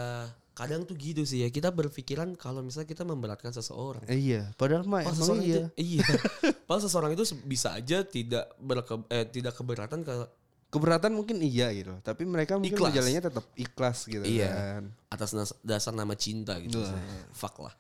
[0.57, 4.07] Kadang tuh gitu sih ya kita berpikiran kalau misalnya kita memberatkan seseorang.
[4.09, 5.59] Eh, iya, padahal mah emang seseorang iya.
[5.59, 6.07] itu iya.
[6.67, 10.15] Padahal seseorang itu bisa aja tidak berke, eh, tidak keberatan ke
[10.67, 12.93] Keberatan mungkin iya gitu, tapi mereka mungkin Ikhlas.
[12.93, 14.51] jalannya tetap ikhlas gitu Iya.
[14.51, 14.83] kan.
[15.09, 15.31] atas
[15.63, 16.83] dasar nama cinta gitu.
[16.83, 16.99] Wah.
[17.33, 17.73] Fuck lah.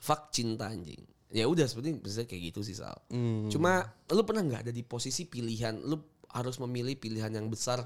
[0.00, 0.98] Fuck cinta anjing.
[1.28, 2.96] Ya udah seperti misalnya kayak gitu sih Sal.
[3.08, 3.46] Hmm.
[3.52, 6.00] Cuma lu pernah nggak ada di posisi pilihan lu
[6.32, 7.84] harus memilih pilihan yang besar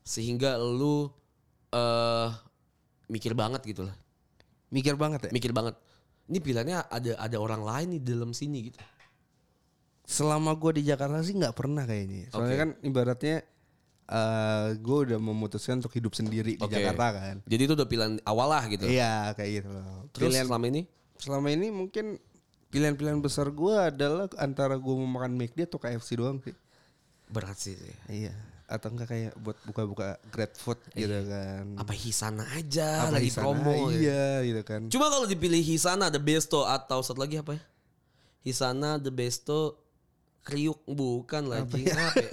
[0.00, 1.08] sehingga lu
[1.72, 2.28] eh
[3.08, 3.96] mikir banget gitu lah.
[4.68, 5.30] Mikir banget ya.
[5.32, 5.74] Mikir banget.
[6.28, 8.78] Ini pilihannya ada ada orang lain di dalam sini gitu.
[10.04, 12.28] Selama gue di Jakarta sih nggak pernah kayaknya.
[12.30, 12.60] Soalnya Oke.
[12.60, 13.36] kan ibaratnya
[14.08, 16.74] eh gue udah memutuskan untuk hidup sendiri di Oke.
[16.74, 17.36] Jakarta kan.
[17.46, 18.84] Jadi itu udah pilihan awal lah gitu.
[18.84, 20.06] Iya kayak gitu loh.
[20.12, 20.82] Terus Pilihan selama ini
[21.16, 22.18] selama ini mungkin
[22.68, 26.56] pilihan-pilihan besar gue adalah antara gue mau makan McD atau KFC doang sih.
[27.32, 27.78] berat sih.
[28.10, 28.34] Iya.
[28.68, 31.76] Atau enggak kayak buat buka-buka Grab Food gitu kan.
[31.80, 33.88] Apa Hisana aja Apa lagi di sana, promo.
[33.88, 33.96] ya.
[33.96, 34.80] Iya gitu kan.
[34.88, 37.62] Cuma kalau dipilih Hisana the besto atau satu lagi apa ya?
[38.42, 39.78] Hisana the besto
[40.42, 42.30] kriuk bukan lagi apa, ya?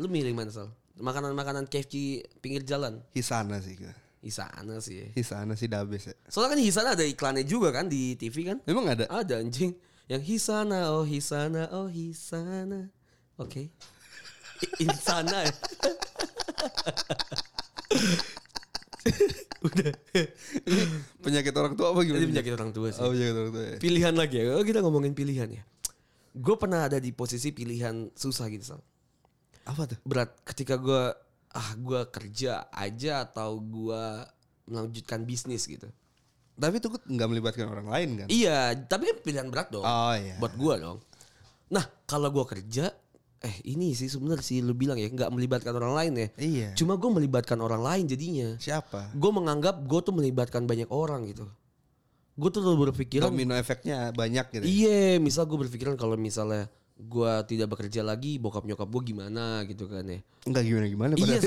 [0.00, 0.72] Lu milih mana Sal?
[1.00, 3.00] Makanan-makanan KFC pinggir jalan.
[3.10, 3.92] Hisana sih gue.
[4.20, 5.08] Hisana sih.
[5.16, 6.14] Hisana sih dabes ya.
[6.28, 8.60] Soalnya kan Hisana ada iklannya juga kan di TV kan?
[8.68, 9.08] Emang ada?
[9.08, 9.72] Ada anjing.
[10.06, 12.92] Yang Hisana, oh Hisana, oh Hisana.
[13.40, 13.72] Oke.
[14.76, 15.52] I- Insana ya.
[21.20, 22.24] Penyakit orang tua apa gimana?
[22.24, 23.00] Penyakit orang tua sih.
[23.00, 23.76] Oh penyakit orang tua ya.
[23.80, 24.44] Pilihan lagi ya.
[24.52, 25.62] Kalau kita ngomongin pilihan ya.
[26.30, 28.80] Gue pernah ada di posisi pilihan susah gitu Sal.
[29.66, 29.98] Apa tuh?
[30.02, 31.02] berat ketika gue
[31.50, 34.02] ah gue kerja aja atau gue
[34.70, 35.90] melanjutkan bisnis gitu.
[36.60, 38.26] Tapi itu nggak melibatkan orang lain kan?
[38.28, 39.82] Iya, tapi kan pilihan berat dong.
[39.82, 40.36] Oh iya.
[40.38, 40.98] Buat gue dong.
[41.72, 42.92] Nah kalau gue kerja,
[43.40, 46.28] eh ini sih sebenarnya sih lu bilang ya nggak melibatkan orang lain ya.
[46.36, 46.68] Iya.
[46.76, 48.60] Cuma gue melibatkan orang lain jadinya.
[48.60, 49.16] Siapa?
[49.16, 51.48] Gue menganggap gue tuh melibatkan banyak orang gitu.
[52.36, 54.64] Gue tuh berpikiran Domino efeknya banyak gitu.
[54.64, 54.68] ya?
[54.68, 56.68] Iya, misal gue berpikiran kalau misalnya
[57.00, 60.20] gue tidak bekerja lagi, bokap nyokap gue gimana gitu kan ya.
[60.44, 61.12] Enggak gimana gimana.
[61.16, 61.38] Iya,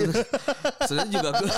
[0.89, 1.51] sebenarnya juga gue.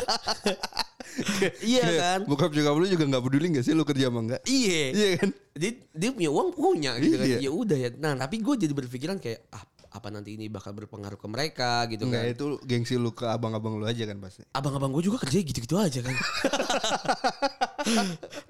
[1.64, 2.20] iya kan?
[2.28, 4.42] Bokap juga lu juga nggak peduli nggak sih lu kerja apa enggak?
[4.44, 4.84] Iya.
[4.92, 5.30] Iya kan?
[5.56, 7.28] Dia, dia punya uang punya gitu kan.
[7.28, 7.38] Iya.
[7.40, 7.90] Ya udah ya.
[7.96, 9.64] Nah, tapi gue jadi berpikiran kayak ah,
[9.96, 12.34] apa nanti ini bakal berpengaruh ke mereka gitu Enggak kan.
[12.36, 14.44] itu gengsi lu ke abang-abang lu aja kan pasti.
[14.52, 16.12] Abang-abang gue juga kerja gitu-gitu aja kan.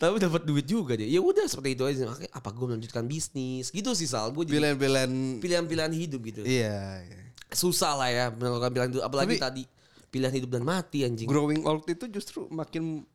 [0.02, 1.06] tapi dapat duit juga dia.
[1.06, 2.08] Ya udah seperti itu aja.
[2.08, 4.32] Makanya apa gue melanjutkan bisnis gitu sih Sal.
[4.32, 6.42] Gue Pilihan-pilihan pilihan-pilihan hidup gitu.
[6.42, 7.02] iya.
[7.02, 7.18] iya.
[7.54, 9.04] Susah lah ya melakukan pilihan hidup.
[9.06, 9.64] Apalagi Tapi- tadi
[10.10, 11.28] pilihan hidup dan mati anjing.
[11.28, 13.06] Growing old itu justru makin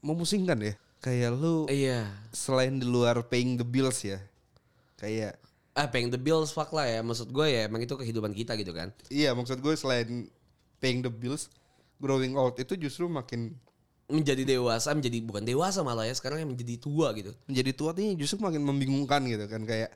[0.00, 0.74] memusingkan ya.
[0.96, 2.08] Kayak lu Iya.
[2.32, 4.18] selain di luar paying the bills ya.
[4.96, 5.36] Kayak
[5.76, 7.04] Ah, paying the bills fuck lah ya.
[7.04, 8.88] Maksud gue ya emang itu kehidupan kita gitu kan.
[9.12, 10.24] iya maksud gue selain
[10.80, 11.52] paying the bills
[12.00, 13.52] growing old itu justru makin
[14.06, 17.34] menjadi dewasa menjadi bukan dewasa malah ya sekarang yang menjadi tua gitu.
[17.50, 19.90] menjadi tua tuh justru makin membingungkan gitu kan kayak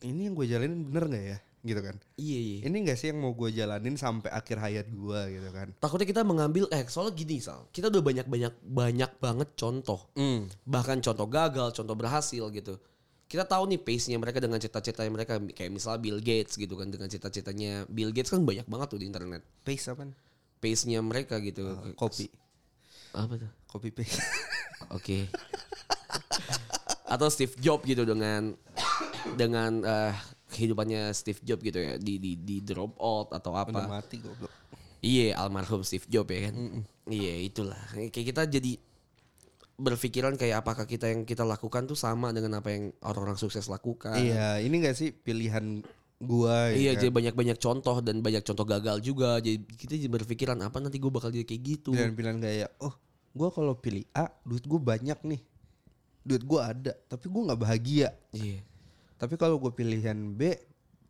[0.00, 1.38] ini yang gue jalanin bener nggak ya?
[1.64, 1.96] gitu kan.
[2.20, 2.58] Iya iya.
[2.68, 5.72] Ini gak sih yang mau gue jalanin sampai akhir hayat gue gitu kan.
[5.80, 7.72] Takutnya kita mengambil eh soalnya gini sal.
[7.72, 10.12] Kita udah banyak banyak banyak banget contoh.
[10.12, 10.44] Hmm.
[10.68, 12.76] bahkan contoh gagal contoh berhasil gitu
[13.24, 17.08] kita tahu nih pace-nya mereka dengan cita-citanya mereka kayak misalnya Bill Gates gitu kan dengan
[17.08, 20.12] cita-citanya Bill Gates kan banyak banget tuh di internet pace apa
[20.60, 22.28] pace-nya mereka gitu kopi
[23.14, 24.20] apa tuh kopi paste
[24.92, 25.30] Oke.
[27.08, 28.52] Atau Steve Jobs gitu dengan
[29.38, 30.12] dengan eh,
[30.52, 33.80] kehidupannya Steve Jobs gitu ya di di di drop out atau udah apa.
[33.88, 34.52] mati goblok
[35.04, 36.56] Iya, almarhum Steve Jobs ya kan.
[37.12, 37.76] Iya, itulah.
[38.08, 38.72] Kayak kita jadi
[39.74, 44.14] berpikiran kayak apakah kita yang kita lakukan tuh sama dengan apa yang orang-orang sukses lakukan.
[44.16, 45.82] iya ini gak sih pilihan
[46.16, 47.00] gua ya Iya, kan?
[47.02, 49.36] jadi banyak-banyak contoh dan banyak contoh gagal juga.
[49.38, 51.90] Jadi kita jadi berpikiran apa nanti gue bakal jadi kayak gitu.
[51.90, 52.94] pilihan-pilihan kayak oh
[53.34, 55.42] gua kalau pilih A duit gua banyak nih
[56.22, 58.62] duit gua ada tapi gua nggak bahagia Iya.
[59.18, 60.54] tapi kalau gue pilihan B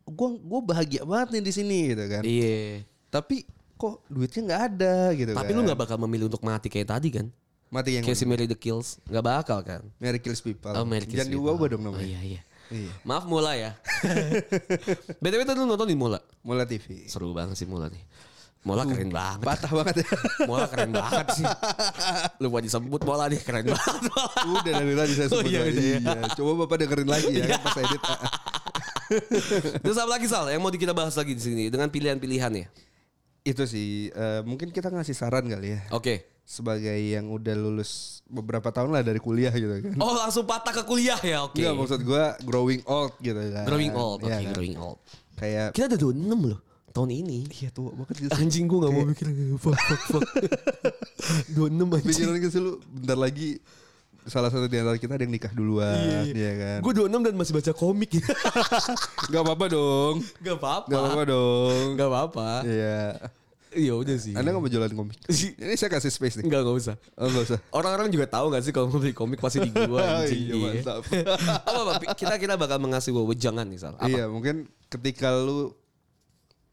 [0.05, 2.83] gua gua bahagia banget nih di sini gitu kan Iya.
[3.13, 3.45] tapi
[3.77, 7.13] kok duitnya nggak ada gitu Tapi kan lu nggak bakal memilih untuk mati kayak tadi
[7.13, 7.29] kan?
[7.75, 9.03] Mati yang si Mary the Kills.
[9.05, 9.83] Nggak bakal kan?
[9.99, 11.51] Mary Kills People Oh, Mary Kills jangan People.
[11.51, 12.43] diubah dong Oh namanya iya iya.
[12.71, 13.75] iya Maaf Mula ya.
[15.21, 16.23] BTW tadi lu nonton di Mula.
[16.41, 18.05] Mulai TV Seru banget sih Mula nih.
[18.65, 19.45] Mola keren banget.
[19.45, 20.09] patah banget ya
[20.47, 21.45] Mola keren banget sih.
[22.39, 24.01] Lu buat disebut Mola nih keren banget.
[24.09, 24.25] Mola.
[24.57, 25.75] udah dari tadi saya Oh, sebut iya, lagi.
[25.75, 25.99] udah ya.
[26.01, 26.33] iya.
[26.33, 28.03] coba bapak dengerin lagi ya kan pas edit
[29.85, 32.67] Terus apa lagi Sal yang mau kita bahas lagi di sini dengan pilihan-pilihannya?
[33.45, 36.25] itu sih eh, mungkin kita ngasih saran kali ya Oke.
[36.45, 40.85] Sebagai yang udah lulus beberapa tahun lah dari kuliah gitu kan Oh langsung patah ke
[40.85, 41.57] kuliah ya oke.
[41.57, 44.21] Enggak maksud gua growing old gitu kan Growing old.
[44.21, 44.53] Oke Iya kan?
[44.53, 44.99] growing old.
[45.35, 46.61] kayak Kita udah 26 loh
[46.95, 47.39] tahun ini.
[47.51, 49.27] iya tua banget gitu Anjing gue gak mau mikir
[49.59, 50.23] fuck fuck fuck.
[51.59, 51.59] 26
[51.91, 52.07] anjing.
[52.07, 53.59] pikiran gitu lu bentar lagi
[54.25, 57.53] salah satu di antara kita ada yang nikah duluan iya, kan Gue 26 dan masih
[57.53, 58.11] baca komik.
[59.33, 60.87] Gak apa-apa dong Gak apa-apa.
[60.87, 62.49] Gak apa-apa dong Gak apa-apa.
[62.63, 63.01] Iya
[63.75, 64.33] Iya udah sih.
[64.39, 65.19] Anda gak mau jualan komik
[65.63, 66.95] Ini saya kasih space nih Enggak, enggak usah.
[67.19, 70.41] Oh usah Orang-orang juga tahu gak sih kalau mau beli komik pasti di gua anjing.
[70.49, 71.03] Iya mantap
[71.69, 73.95] apa, apa, kita kita bakal mengasih wejangan nih Sal.
[73.99, 74.07] Apa?
[74.07, 75.75] Iya mungkin ketika lu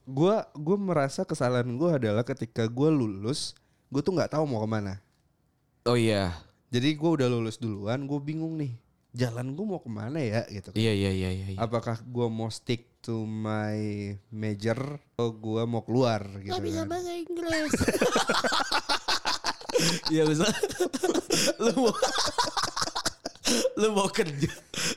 [0.02, 3.54] Gua gua merasa kesalahan gua adalah ketika gua lulus
[3.92, 5.04] Gue tuh gak tahu mau ke mana
[5.84, 6.38] Oh iya.
[6.72, 8.72] Jadi gue udah lulus duluan, gue bingung nih,
[9.12, 10.72] jalan gue mau ke mana ya gitu.
[10.72, 11.48] Iya iya iya iya.
[11.54, 11.60] iya.
[11.60, 13.76] Apakah gue mau stick to my
[14.30, 14.80] major
[15.18, 16.88] atau gue mau keluar gitu kan.
[16.88, 17.72] bahasa Inggris.
[20.14, 20.46] Iya bisa.
[21.64, 21.94] lu mau
[23.82, 24.52] lu mau kerja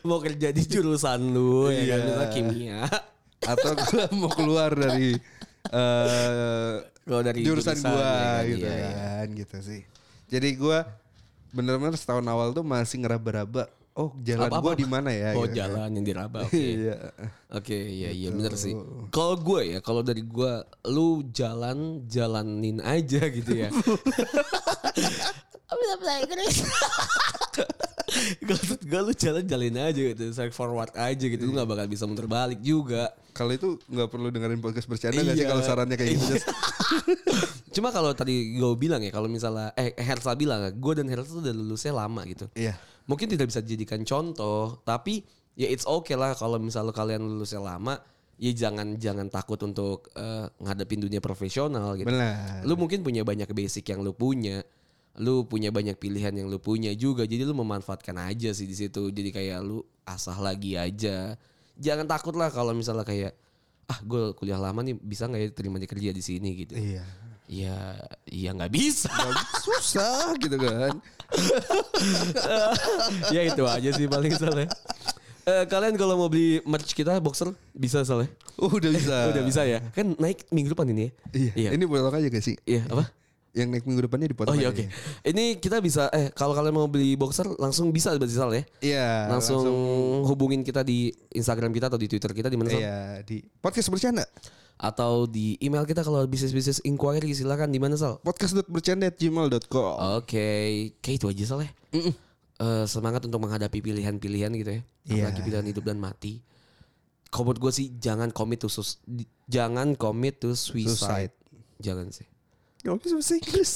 [0.05, 1.97] mau kerja di jurusan lu ya kan Iya.
[2.05, 2.81] misalnya kimia
[3.41, 5.17] Atau gue mau keluar dari
[5.73, 6.75] eh
[7.05, 8.45] kalau dari jurusan gue ya kan?
[8.45, 8.91] gitu Iya, iya.
[8.93, 9.81] kan, gitu sih.
[10.29, 10.79] Jadi gue
[11.53, 13.69] bener-bener setahun awal tuh masih ngeraba-raba.
[13.95, 15.39] Oh jalan Apa, gue di mana ya?
[15.39, 17.15] oh gitu jalan yang diraba oke Iya.
[17.55, 18.75] Oke, iya iya bener sih.
[19.15, 20.53] Kalau gue ya, kalau dari gue,
[20.91, 23.71] lu jalan jalanin aja gitu ya.
[28.49, 32.05] Maksud gue lu jalan jalanin aja gitu, straight forward aja gitu, lu gak bakal bisa
[32.05, 33.11] muter balik juga.
[33.35, 35.51] Kalau itu nggak perlu dengerin podcast bercanda nggak sih Iya.
[35.51, 36.35] kalau sarannya kayak gitu?
[37.75, 41.43] Cuma kalau tadi gue bilang ya, kalau misalnya, eh Hersa bilang, gue dan Hersa tuh
[41.43, 42.47] udah lulusnya lama gitu.
[42.55, 42.79] Iya.
[43.05, 45.27] Mungkin tidak bisa dijadikan contoh, tapi
[45.59, 47.99] ya it's okay lah kalau misalnya kalian lulusnya lama,
[48.39, 52.07] ya jangan jangan takut untuk eh, ngadepin dunia profesional gitu.
[52.07, 52.63] Benar.
[52.63, 54.63] Lu mungkin punya banyak basic yang lu punya,
[55.19, 59.15] lu punya banyak pilihan yang lu punya juga, jadi lu memanfaatkan aja sih di situ.
[59.15, 61.39] Jadi kayak lu asah lagi aja.
[61.79, 63.35] Jangan takut lah kalau misalnya kayak
[63.85, 66.75] ah gue kuliah lama nih bisa nggak ya terima kerja di sini gitu.
[66.75, 67.05] Iya.
[67.45, 67.77] Ya,
[68.25, 69.13] ya nggak bisa.
[69.61, 70.97] Susah gitu kan.
[73.35, 74.67] ya itu aja sih paling salah.
[75.45, 78.33] Eh, kalian kalau mau beli merch kita boxer bisa soalnya.
[78.57, 79.17] Oh, udah bisa.
[79.35, 79.85] Udah bisa ya.
[79.93, 81.11] Kan naik minggu depan ini ya.
[81.37, 81.53] Iya.
[81.53, 81.71] Iya.
[81.77, 82.57] Ini potong aja gak sih?
[82.65, 83.13] Iya, apa?
[83.55, 84.83] Yang naik minggu depannya dipotong Oh iya oke.
[85.23, 88.65] Ini kita bisa eh kalau kalian mau beli boxer langsung bisa berarti ya.
[88.83, 89.09] Iya.
[89.31, 89.63] langsung,
[90.27, 92.75] hubungin kita di Instagram kita atau di Twitter kita di mana?
[92.75, 94.27] Iya di podcast bercanda.
[94.75, 98.19] Atau di email kita kalau bisnis-bisnis inquiry silakan di mana Sal?
[98.27, 100.19] Podcast.bercanda@gmail.com.
[100.19, 100.49] Oke,
[100.99, 101.71] kayak itu aja Sal ya.
[101.95, 104.83] Eh, semangat untuk menghadapi pilihan-pilihan gitu ya.
[105.07, 105.31] Iya.
[105.31, 106.43] Apalagi pilihan hidup dan mati.
[107.31, 111.31] Menurut gue sih jangan commit to sus- di- jangan commit to suicide.
[111.31, 111.35] Suicide.
[111.79, 112.27] Jangan sih.
[112.85, 113.73] Gak bisa bahasa Inggris.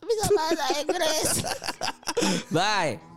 [0.00, 1.30] Bisa bahasa Inggris.
[2.48, 3.07] Bye.